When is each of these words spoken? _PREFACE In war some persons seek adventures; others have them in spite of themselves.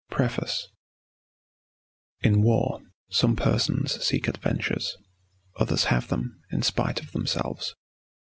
_PREFACE 0.09 0.67
In 2.21 2.41
war 2.41 2.81
some 3.11 3.35
persons 3.35 4.03
seek 4.03 4.27
adventures; 4.27 4.97
others 5.57 5.83
have 5.93 6.07
them 6.07 6.41
in 6.49 6.63
spite 6.63 6.99
of 7.01 7.11
themselves. 7.11 7.75